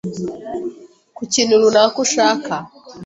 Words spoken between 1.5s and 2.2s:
runaka